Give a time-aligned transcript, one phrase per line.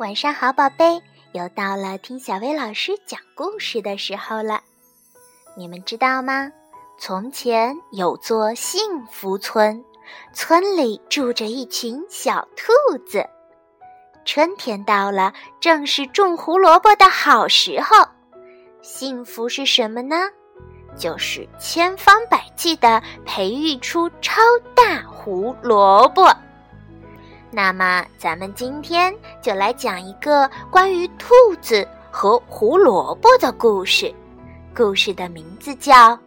[0.00, 1.02] 晚上好，宝贝，
[1.32, 4.62] 又到了听小薇老师讲故事的时候了。
[5.54, 6.50] 你们知道吗？
[6.98, 8.80] 从前有座幸
[9.10, 9.84] 福村，
[10.32, 13.28] 村里住着一群小兔子。
[14.24, 17.94] 春天到了，正是种胡萝卜的好时候。
[18.80, 20.16] 幸福是什么呢？
[20.96, 24.40] 就是千方百计地培育出超
[24.74, 26.34] 大胡萝卜。
[27.52, 34.14] 那么，咱们今天就来讲一个关于兔子和胡萝卜的故事。
[34.74, 35.92] 故事的名字叫《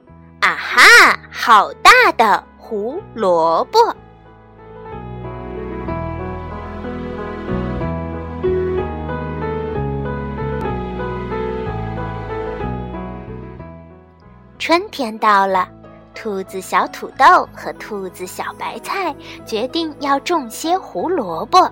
[0.42, 3.80] 啊哈，好大的胡萝卜》。
[14.60, 15.70] 春天到了。
[16.24, 19.14] 兔子小土豆和兔子小白菜
[19.46, 21.70] 决定要种些胡萝卜。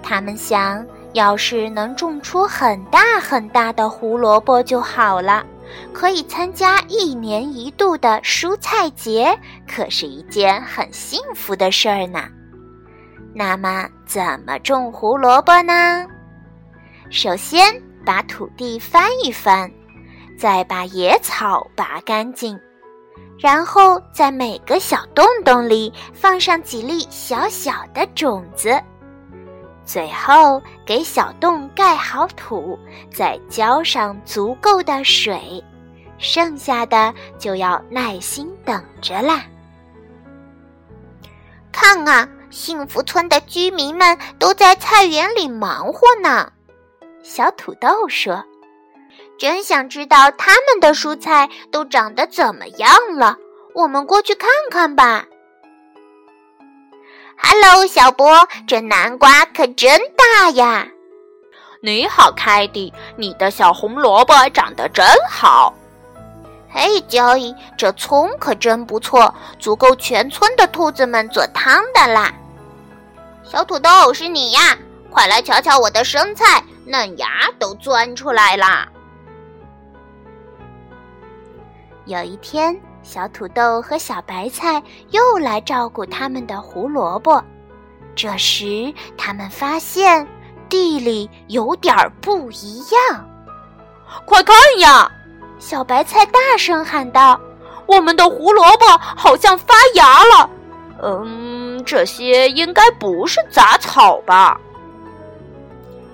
[0.00, 5.44] 他们想要是能种出很大很大的胡萝卜就好了，
[5.92, 12.26] 可以参加一年一度的蔬菜节，可是一件很幸福的事儿呢。
[13.34, 16.06] 那么，怎么种胡萝卜呢？
[17.10, 17.74] 首先
[18.06, 19.68] 把土地翻一翻，
[20.38, 22.56] 再把野草拔干净。
[23.38, 28.76] 然后在每个小洞洞里放上几粒小小的种子，
[29.84, 32.76] 最后给小洞盖好土，
[33.14, 35.64] 再浇上足够的水，
[36.18, 39.44] 剩下的就要耐心等着啦。
[41.70, 46.50] 看啊，幸福村的居民们都在菜园里忙活呢。
[47.22, 48.44] 小土豆说。
[49.38, 53.36] 真想知道他们的蔬菜都长得怎么样了，
[53.72, 55.24] 我们过去看看吧。
[57.40, 60.88] Hello，小波，这南瓜可真大呀！
[61.80, 65.72] 你好，凯蒂，你的小红萝卜长得真好。
[66.68, 72.34] 嘿，交易，这葱可真不错，足够全村的兔子们做汤的啦。
[73.44, 74.76] 小土豆是你呀，
[75.08, 77.28] 快来瞧瞧我的生菜，嫩芽
[77.60, 78.88] 都钻出来啦。
[82.08, 87.44] 有一天，小土豆和小白菜又来照顾他们的胡萝卜。
[88.16, 90.26] 这时，他们发现
[90.70, 93.28] 地里有点不一样。
[94.24, 95.10] 快看呀！
[95.58, 97.38] 小白菜大声喊道
[97.84, 100.48] ：“我们的胡萝卜好像发芽了。”
[101.02, 104.58] 嗯，这些应该不是杂草吧？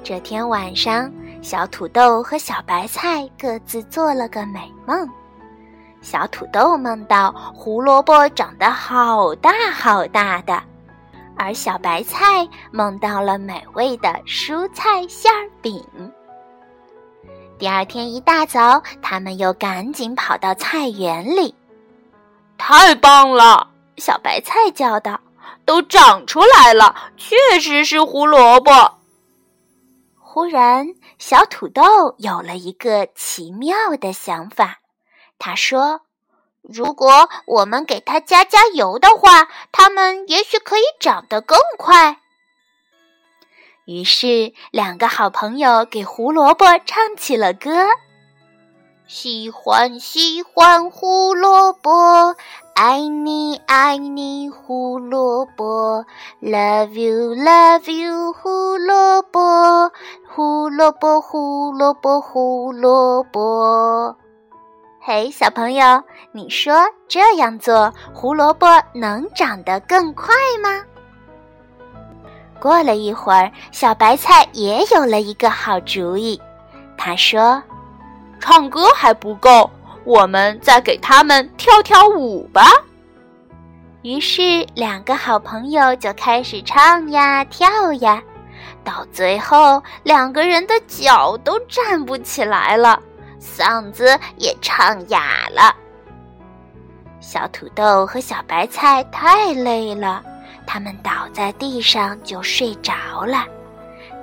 [0.03, 1.09] 这天晚上，
[1.41, 5.09] 小土豆和小白菜各自做了个美梦。
[6.05, 10.63] 小土豆梦到胡萝卜长得好大好大的，
[11.35, 15.83] 而小白菜梦到了美味的蔬菜馅儿饼。
[17.59, 21.55] 第二天一大早，他们又赶紧跑到菜园里。
[22.59, 23.67] 太棒了！
[23.97, 25.19] 小白菜叫道
[25.65, 28.99] ：“都长出来了，确实是胡萝卜。”
[30.21, 30.87] 忽然，
[31.19, 31.83] 小土豆
[32.19, 34.81] 有了一个奇妙的想法。
[35.47, 36.01] 他说
[36.65, 42.17] ：“如果我们给它加加油的话，它们也许可以长得更快。”
[43.85, 47.89] 于是，两个好朋友给胡萝卜唱起了歌
[49.07, 52.35] ：“喜欢喜欢胡萝卜，
[52.75, 56.07] 爱你爱你胡萝卜
[56.41, 59.93] ，Love you love you 胡萝卜，
[60.27, 64.17] 胡萝卜胡萝卜胡萝卜。”
[65.07, 66.75] 嘿，小朋友，你说
[67.07, 70.83] 这样做胡萝卜能长得更快吗？
[72.59, 76.41] 过了一会儿，小白菜也有了一个好主意。
[76.97, 77.63] 他说
[78.41, 79.71] ：“唱歌还不够，
[80.07, 82.65] 我们再给他们跳跳舞吧。”
[84.01, 88.23] 于是，两个好朋友就开始唱呀跳呀，
[88.83, 92.99] 到最后，两个人的脚都站不起来了。
[93.45, 95.75] 嗓子也唱哑了。
[97.21, 100.23] 小土豆和小白菜太累了，
[100.67, 102.93] 他们倒在地上就睡着
[103.25, 103.45] 了。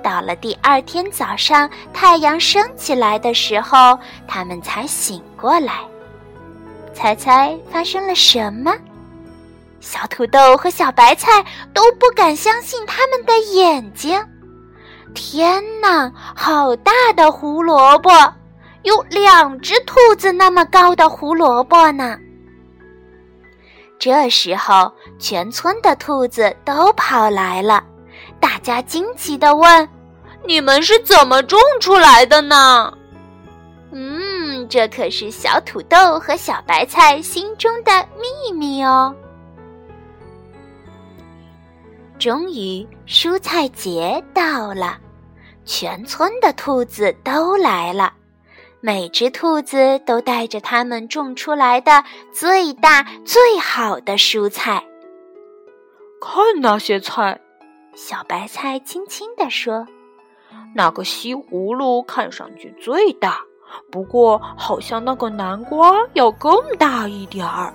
[0.02, 5.74] 到了第二天早上，太阳升起来的时候，他们才醒过来。
[6.92, 8.72] 猜猜发生了什么？
[9.80, 14.20] 小土豆和小白菜都不敢相信他们的眼睛。
[15.14, 18.10] 天哪，好大的胡萝卜！
[18.82, 22.18] 有两只兔子那么高的胡萝卜呢。
[23.98, 27.84] 这时候，全村的兔子都跑来了，
[28.40, 29.88] 大家惊奇地问
[30.44, 32.92] ：“你们是怎么种出来的呢？
[33.92, 39.14] 嗯，这可是小土豆和小白菜心中的秘密哦。
[42.18, 44.98] 终于，蔬菜节到了，
[45.64, 48.12] 全村的兔子都来了。
[48.84, 52.02] 每只兔子都带着它们种出来的
[52.32, 54.82] 最大最好的蔬菜。
[56.20, 57.40] 看那些菜，
[57.94, 59.86] 小白菜轻轻地说
[60.74, 63.38] ：“那个西葫芦看上去最大，
[63.88, 67.72] 不过好像那个南瓜要更大一点儿。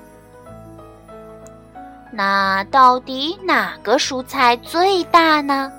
[2.11, 5.71] 那到底哪个蔬菜最大呢？”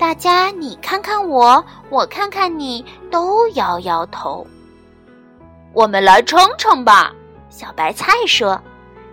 [0.00, 4.46] 大家，你看看我，我看看你，都摇摇头。
[5.74, 7.12] 我们来称称吧，
[7.50, 8.58] 小白菜说。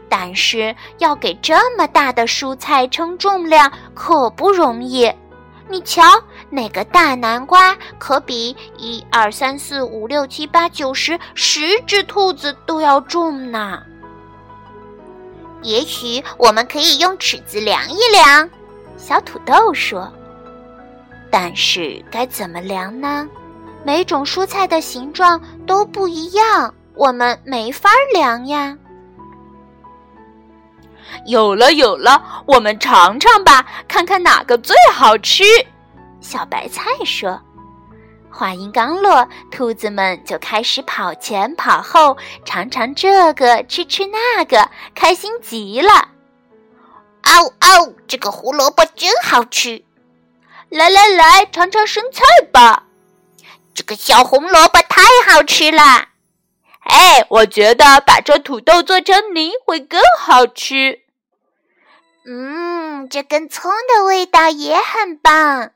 [0.08, 5.12] 但是要给这么大的蔬菜称重量可不容易。
[5.68, 6.02] 你瞧，
[6.50, 13.84] 那个大南瓜可比一二三四五六七八九十十只兔子都要重呢。
[15.64, 18.50] 也许我们可以用尺子量一量，
[18.96, 20.10] 小土豆说。
[21.32, 23.28] 但是该怎么量呢？
[23.84, 28.78] 每种蔬菜的形状都不一样，我们没法量呀。
[31.26, 35.44] 有了，有了，我们尝尝吧，看看哪个最好吃。
[36.20, 37.40] 小白菜说。
[38.30, 42.16] 话音刚落，兔子们就开始跑前跑后，
[42.46, 45.90] 尝尝这个，吃吃那个，开心极了。
[47.24, 49.84] 嗷嗷，这个胡萝卜真好吃。
[50.70, 52.84] 来来来，尝尝生菜吧！
[53.74, 56.10] 这个小红萝卜太好吃了。
[56.82, 61.00] 哎，我觉得把这土豆做成泥会更好吃。
[62.26, 65.72] 嗯，这根葱的味道也很棒。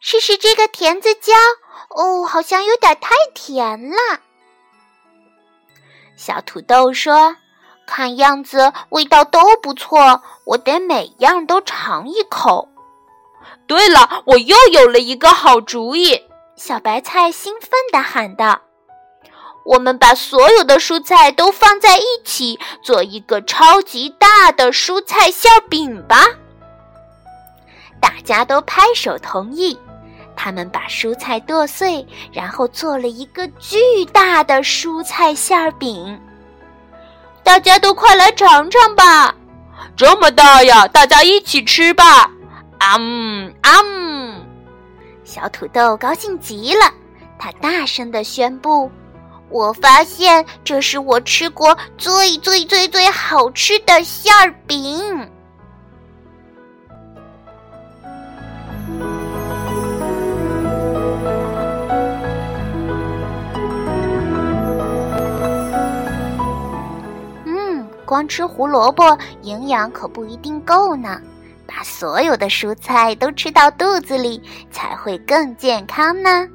[0.00, 1.32] 试试这个甜子椒，
[1.90, 3.96] 哦，好像有点太甜了。
[6.16, 7.36] 小土豆说
[7.86, 12.68] ：“看样子味道都不错，我得每样都尝一口。”
[13.68, 16.22] 对了，我又有了一个好主意！
[16.56, 18.62] 小白菜兴奋地喊道
[19.66, 26.24] ：“我们把所有的蔬菜都放在一起，做一个超级大的蔬菜馅饼吧！”
[28.00, 29.78] 大家都拍手同意。
[30.34, 36.18] 他们把蔬菜剁碎，然后做了一个巨大的蔬菜馅饼。
[37.42, 39.34] 大家都快来尝尝吧！
[39.96, 42.30] 这么大呀，大家一起吃吧！
[42.96, 44.46] 嗯嗯，
[45.22, 46.90] 小土豆高兴极了，
[47.38, 48.90] 他大声的宣布
[49.50, 55.28] ：“我发现这是我吃过最最最最好吃的馅儿饼。”
[67.44, 71.20] 嗯，光吃胡萝卜营养可不一定够呢。
[71.68, 76.48] 把所有的蔬菜都吃到肚子里，才会更健康呢。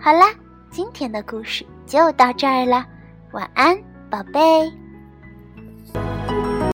[0.00, 0.32] 好啦，
[0.70, 2.86] 今天的故事就到这儿了，
[3.32, 3.76] 晚安，
[4.08, 4.87] 宝贝。